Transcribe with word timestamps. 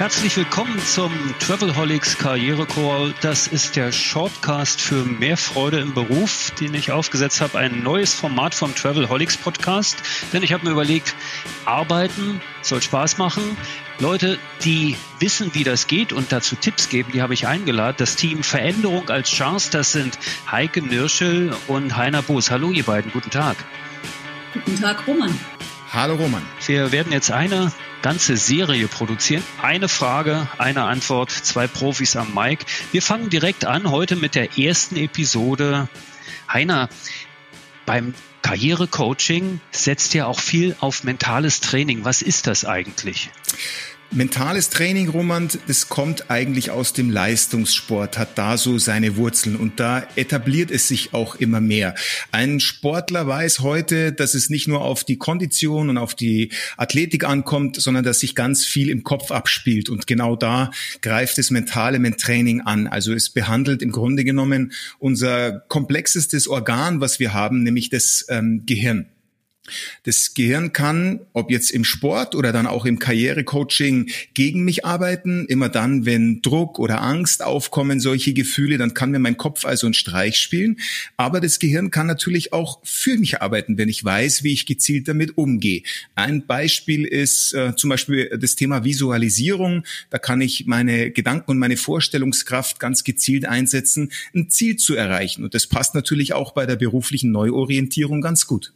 Herzlich 0.00 0.34
willkommen 0.38 0.78
zum 0.78 1.12
Travelholics 1.40 2.16
Karriere 2.16 2.64
Call. 2.64 3.12
Das 3.20 3.46
ist 3.46 3.76
der 3.76 3.92
Shortcast 3.92 4.80
für 4.80 5.04
mehr 5.04 5.36
Freude 5.36 5.78
im 5.78 5.92
Beruf, 5.92 6.52
den 6.58 6.72
ich 6.72 6.90
aufgesetzt 6.90 7.42
habe. 7.42 7.58
Ein 7.58 7.82
neues 7.82 8.14
Format 8.14 8.54
vom 8.54 8.74
Travelholics 8.74 9.36
Podcast. 9.36 9.98
Denn 10.32 10.42
ich 10.42 10.54
habe 10.54 10.64
mir 10.64 10.70
überlegt, 10.70 11.14
arbeiten 11.66 12.40
soll 12.62 12.80
Spaß 12.80 13.18
machen. 13.18 13.42
Leute, 13.98 14.38
die 14.64 14.96
wissen, 15.18 15.52
wie 15.52 15.64
das 15.64 15.86
geht 15.86 16.14
und 16.14 16.32
dazu 16.32 16.56
Tipps 16.56 16.88
geben, 16.88 17.12
die 17.12 17.20
habe 17.20 17.34
ich 17.34 17.46
eingeladen. 17.46 17.96
Das 17.98 18.16
Team 18.16 18.42
Veränderung 18.42 19.10
als 19.10 19.28
Chance, 19.28 19.70
das 19.70 19.92
sind 19.92 20.18
Heike 20.50 20.80
Nirschel 20.80 21.54
und 21.68 21.98
Heiner 21.98 22.22
Boos. 22.22 22.50
Hallo 22.50 22.70
ihr 22.70 22.84
beiden, 22.84 23.12
guten 23.12 23.28
Tag. 23.28 23.58
Guten 24.54 24.80
Tag, 24.80 25.06
Roman. 25.06 25.38
Hallo 25.92 26.14
Roman. 26.14 26.46
Wir 26.66 26.92
werden 26.92 27.10
jetzt 27.12 27.32
eine 27.32 27.72
ganze 28.00 28.36
Serie 28.36 28.86
produzieren. 28.86 29.42
Eine 29.60 29.88
Frage, 29.88 30.46
eine 30.56 30.84
Antwort, 30.84 31.32
zwei 31.32 31.66
Profis 31.66 32.14
am 32.14 32.32
Mic. 32.32 32.64
Wir 32.92 33.02
fangen 33.02 33.28
direkt 33.28 33.64
an 33.64 33.90
heute 33.90 34.14
mit 34.14 34.36
der 34.36 34.56
ersten 34.56 34.94
Episode. 34.94 35.88
Heiner, 36.48 36.88
beim 37.86 38.14
Karrierecoaching 38.42 39.60
setzt 39.72 40.14
ja 40.14 40.26
auch 40.26 40.38
viel 40.38 40.76
auf 40.78 41.02
mentales 41.02 41.60
Training. 41.60 42.04
Was 42.04 42.22
ist 42.22 42.46
das 42.46 42.64
eigentlich? 42.64 43.30
Mentales 44.12 44.70
Training, 44.70 45.08
Roman, 45.08 45.48
das 45.68 45.88
kommt 45.88 46.32
eigentlich 46.32 46.72
aus 46.72 46.92
dem 46.92 47.10
Leistungssport, 47.10 48.18
hat 48.18 48.36
da 48.36 48.56
so 48.56 48.76
seine 48.76 49.16
Wurzeln 49.16 49.54
und 49.54 49.78
da 49.78 50.04
etabliert 50.16 50.72
es 50.72 50.88
sich 50.88 51.14
auch 51.14 51.36
immer 51.36 51.60
mehr. 51.60 51.94
Ein 52.32 52.58
Sportler 52.58 53.28
weiß 53.28 53.60
heute, 53.60 54.12
dass 54.12 54.34
es 54.34 54.50
nicht 54.50 54.66
nur 54.66 54.80
auf 54.80 55.04
die 55.04 55.16
Kondition 55.16 55.90
und 55.90 55.96
auf 55.96 56.16
die 56.16 56.50
Athletik 56.76 57.22
ankommt, 57.22 57.80
sondern 57.80 58.02
dass 58.02 58.18
sich 58.18 58.34
ganz 58.34 58.64
viel 58.66 58.90
im 58.90 59.04
Kopf 59.04 59.30
abspielt 59.30 59.88
und 59.88 60.08
genau 60.08 60.34
da 60.34 60.72
greift 61.02 61.38
das 61.38 61.52
mentale 61.52 62.00
Training 62.16 62.62
an. 62.62 62.88
Also 62.88 63.14
es 63.14 63.30
behandelt 63.30 63.80
im 63.80 63.92
Grunde 63.92 64.24
genommen 64.24 64.72
unser 64.98 65.60
komplexestes 65.68 66.48
Organ, 66.48 67.00
was 67.00 67.20
wir 67.20 67.32
haben, 67.32 67.62
nämlich 67.62 67.90
das 67.90 68.26
ähm, 68.28 68.64
Gehirn. 68.66 69.06
Das 70.04 70.34
Gehirn 70.34 70.72
kann, 70.72 71.20
ob 71.32 71.50
jetzt 71.50 71.70
im 71.70 71.84
Sport 71.84 72.34
oder 72.34 72.52
dann 72.52 72.66
auch 72.66 72.84
im 72.86 72.98
Karrierecoaching, 72.98 74.10
gegen 74.34 74.64
mich 74.64 74.84
arbeiten. 74.84 75.46
Immer 75.46 75.68
dann, 75.68 76.06
wenn 76.06 76.42
Druck 76.42 76.78
oder 76.78 77.02
Angst 77.02 77.42
aufkommen, 77.42 78.00
solche 78.00 78.32
Gefühle, 78.32 78.78
dann 78.78 78.94
kann 78.94 79.10
mir 79.10 79.18
mein 79.18 79.36
Kopf 79.36 79.64
also 79.64 79.86
einen 79.86 79.94
Streich 79.94 80.36
spielen. 80.38 80.78
Aber 81.16 81.40
das 81.40 81.58
Gehirn 81.58 81.90
kann 81.90 82.06
natürlich 82.06 82.52
auch 82.52 82.80
für 82.82 83.16
mich 83.16 83.42
arbeiten, 83.42 83.78
wenn 83.78 83.88
ich 83.88 84.04
weiß, 84.04 84.42
wie 84.42 84.52
ich 84.52 84.66
gezielt 84.66 85.08
damit 85.08 85.36
umgehe. 85.36 85.82
Ein 86.14 86.46
Beispiel 86.46 87.04
ist 87.04 87.52
äh, 87.54 87.74
zum 87.76 87.90
Beispiel 87.90 88.38
das 88.40 88.56
Thema 88.56 88.84
Visualisierung. 88.84 89.84
Da 90.10 90.18
kann 90.18 90.40
ich 90.40 90.66
meine 90.66 91.10
Gedanken 91.10 91.50
und 91.50 91.58
meine 91.58 91.76
Vorstellungskraft 91.76 92.80
ganz 92.80 93.04
gezielt 93.04 93.44
einsetzen, 93.44 94.12
ein 94.34 94.50
Ziel 94.50 94.76
zu 94.76 94.94
erreichen. 94.94 95.44
Und 95.44 95.54
das 95.54 95.66
passt 95.66 95.94
natürlich 95.94 96.32
auch 96.32 96.52
bei 96.52 96.66
der 96.66 96.76
beruflichen 96.76 97.32
Neuorientierung 97.32 98.20
ganz 98.20 98.46
gut. 98.46 98.72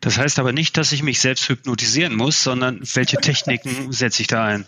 Das 0.00 0.18
heißt 0.18 0.38
aber 0.38 0.52
nicht, 0.52 0.76
dass 0.76 0.92
ich 0.92 1.02
mich 1.02 1.20
selbst 1.20 1.48
hypnotisieren 1.48 2.14
muss, 2.14 2.42
sondern 2.42 2.80
welche 2.94 3.18
Techniken 3.18 3.70
setze 3.92 4.22
ich 4.22 4.28
da 4.28 4.44
ein? 4.44 4.66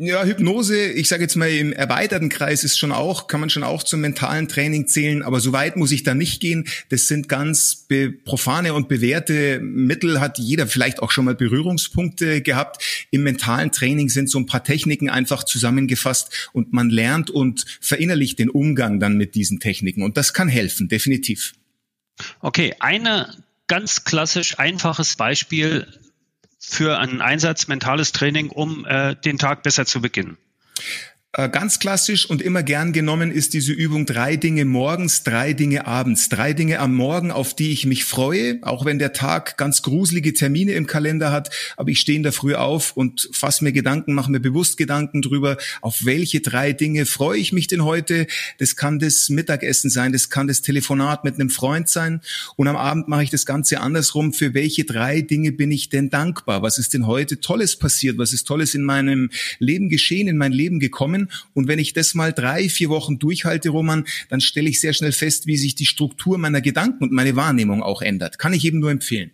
Ja, 0.00 0.22
Hypnose, 0.22 0.92
ich 0.92 1.08
sage 1.08 1.24
jetzt 1.24 1.34
mal 1.34 1.50
im 1.50 1.72
erweiterten 1.72 2.28
Kreis 2.28 2.62
ist 2.62 2.78
schon 2.78 2.92
auch, 2.92 3.26
kann 3.26 3.40
man 3.40 3.50
schon 3.50 3.64
auch 3.64 3.82
zum 3.82 4.00
mentalen 4.00 4.46
Training 4.46 4.86
zählen, 4.86 5.24
aber 5.24 5.40
so 5.40 5.52
weit 5.52 5.74
muss 5.74 5.90
ich 5.90 6.04
da 6.04 6.14
nicht 6.14 6.40
gehen. 6.40 6.68
Das 6.88 7.08
sind 7.08 7.28
ganz 7.28 7.88
profane 8.24 8.74
und 8.74 8.86
bewährte 8.86 9.58
Mittel, 9.58 10.20
hat 10.20 10.38
jeder 10.38 10.68
vielleicht 10.68 11.00
auch 11.00 11.10
schon 11.10 11.24
mal 11.24 11.34
Berührungspunkte 11.34 12.42
gehabt. 12.42 13.08
Im 13.10 13.24
mentalen 13.24 13.72
Training 13.72 14.08
sind 14.08 14.30
so 14.30 14.38
ein 14.38 14.46
paar 14.46 14.62
Techniken 14.62 15.10
einfach 15.10 15.42
zusammengefasst 15.42 16.50
und 16.52 16.72
man 16.72 16.90
lernt 16.90 17.28
und 17.28 17.64
verinnerlicht 17.80 18.38
den 18.38 18.50
Umgang 18.50 19.00
dann 19.00 19.16
mit 19.16 19.34
diesen 19.34 19.58
Techniken 19.58 20.04
und 20.04 20.16
das 20.16 20.32
kann 20.32 20.46
helfen, 20.46 20.86
definitiv. 20.86 21.54
Okay, 22.40 22.72
eine 22.78 23.34
ganz 23.68 24.04
klassisch 24.04 24.58
einfaches 24.58 25.16
Beispiel 25.16 25.86
für 26.58 26.98
einen 26.98 27.20
Einsatz 27.20 27.68
mentales 27.68 28.12
Training, 28.12 28.50
um 28.50 28.84
äh, 28.86 29.14
den 29.14 29.38
Tag 29.38 29.62
besser 29.62 29.86
zu 29.86 30.00
beginnen. 30.00 30.36
Äh, 31.38 31.48
ganz 31.50 31.78
klassisch 31.78 32.28
und 32.28 32.42
immer 32.42 32.64
gern 32.64 32.92
genommen 32.92 33.30
ist 33.30 33.54
diese 33.54 33.72
Übung 33.72 34.06
drei 34.06 34.34
Dinge 34.34 34.64
morgens, 34.64 35.22
drei 35.22 35.52
Dinge 35.52 35.86
abends. 35.86 36.28
Drei 36.28 36.52
Dinge 36.52 36.80
am 36.80 36.96
Morgen, 36.96 37.30
auf 37.30 37.54
die 37.54 37.70
ich 37.70 37.86
mich 37.86 38.04
freue, 38.04 38.58
auch 38.62 38.84
wenn 38.84 38.98
der 38.98 39.12
Tag 39.12 39.56
ganz 39.56 39.82
gruselige 39.82 40.32
Termine 40.32 40.72
im 40.72 40.88
Kalender 40.88 41.30
hat. 41.30 41.50
Aber 41.76 41.90
ich 41.90 42.00
stehe 42.00 42.16
in 42.16 42.24
der 42.24 42.32
Früh 42.32 42.56
auf 42.56 42.96
und 42.96 43.28
fasse 43.30 43.62
mir 43.62 43.70
Gedanken, 43.70 44.14
mache 44.14 44.32
mir 44.32 44.40
bewusst 44.40 44.78
Gedanken 44.78 45.22
drüber, 45.22 45.58
auf 45.80 46.04
welche 46.04 46.40
drei 46.40 46.72
Dinge 46.72 47.06
freue 47.06 47.38
ich 47.38 47.52
mich 47.52 47.68
denn 47.68 47.84
heute. 47.84 48.26
Das 48.58 48.74
kann 48.74 48.98
das 48.98 49.28
Mittagessen 49.28 49.90
sein, 49.90 50.12
das 50.12 50.30
kann 50.30 50.48
das 50.48 50.60
Telefonat 50.60 51.22
mit 51.22 51.36
einem 51.36 51.50
Freund 51.50 51.88
sein. 51.88 52.20
Und 52.56 52.66
am 52.66 52.74
Abend 52.74 53.06
mache 53.06 53.22
ich 53.22 53.30
das 53.30 53.46
Ganze 53.46 53.78
andersrum. 53.78 54.32
Für 54.32 54.54
welche 54.54 54.84
drei 54.84 55.20
Dinge 55.20 55.52
bin 55.52 55.70
ich 55.70 55.88
denn 55.88 56.10
dankbar? 56.10 56.62
Was 56.62 56.78
ist 56.78 56.94
denn 56.94 57.06
heute 57.06 57.38
Tolles 57.38 57.76
passiert? 57.76 58.18
Was 58.18 58.32
ist 58.32 58.42
Tolles 58.42 58.74
in 58.74 58.82
meinem 58.82 59.30
Leben 59.60 59.88
geschehen, 59.88 60.26
in 60.26 60.36
mein 60.36 60.50
Leben 60.50 60.80
gekommen? 60.80 61.27
Und 61.54 61.68
wenn 61.68 61.78
ich 61.78 61.92
das 61.92 62.14
mal 62.14 62.32
drei, 62.32 62.68
vier 62.68 62.88
Wochen 62.88 63.18
durchhalte, 63.18 63.70
Roman, 63.70 64.06
dann 64.28 64.40
stelle 64.40 64.68
ich 64.68 64.80
sehr 64.80 64.92
schnell 64.92 65.12
fest, 65.12 65.46
wie 65.46 65.56
sich 65.56 65.74
die 65.74 65.86
Struktur 65.86 66.38
meiner 66.38 66.60
Gedanken 66.60 67.04
und 67.04 67.12
meine 67.12 67.36
Wahrnehmung 67.36 67.82
auch 67.82 68.02
ändert. 68.02 68.38
Kann 68.38 68.52
ich 68.52 68.64
eben 68.64 68.78
nur 68.78 68.90
empfehlen. 68.90 69.30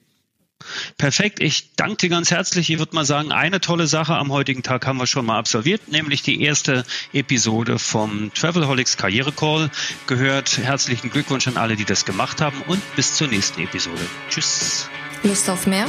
Perfekt. 0.96 1.40
Ich 1.40 1.74
danke 1.76 1.96
dir 1.96 2.08
ganz 2.08 2.30
herzlich. 2.30 2.70
Ich 2.70 2.78
würde 2.78 2.94
mal 2.94 3.04
sagen, 3.04 3.32
eine 3.32 3.60
tolle 3.60 3.86
Sache 3.86 4.14
am 4.14 4.32
heutigen 4.32 4.62
Tag 4.62 4.86
haben 4.86 4.98
wir 4.98 5.06
schon 5.06 5.26
mal 5.26 5.38
absolviert, 5.38 5.88
nämlich 5.90 6.22
die 6.22 6.40
erste 6.42 6.84
Episode 7.12 7.78
vom 7.78 8.32
Travelholics 8.34 8.96
Karriere 8.96 9.32
Call 9.32 9.70
gehört. 10.06 10.58
Herzlichen 10.58 11.10
Glückwunsch 11.10 11.46
an 11.48 11.56
alle, 11.56 11.76
die 11.76 11.84
das 11.84 12.04
gemacht 12.04 12.40
haben 12.40 12.62
und 12.66 12.80
bis 12.96 13.14
zur 13.14 13.28
nächsten 13.28 13.62
Episode. 13.62 14.00
Tschüss. 14.30 14.88
Lust 15.22 15.48
auf 15.50 15.66
mehr? 15.66 15.88